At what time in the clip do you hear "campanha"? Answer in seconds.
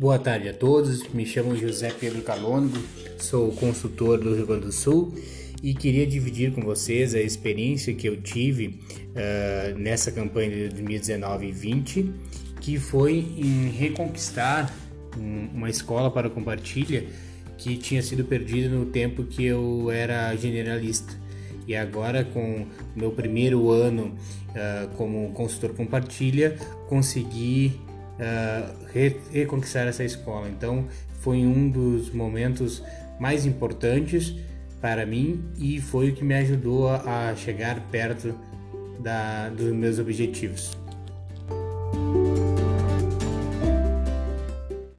10.12-10.50